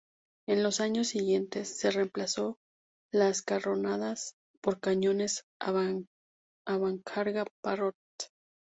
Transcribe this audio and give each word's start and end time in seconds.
En 0.47 0.63
los 0.63 0.79
años 0.81 1.09
siguientes, 1.09 1.77
se 1.79 1.91
reemplazó 1.91 2.57
las 3.11 3.43
carronadas 3.43 4.33
por 4.59 4.79
cañones 4.79 5.43
avancarga 5.59 7.45
Parrott. 7.61 7.93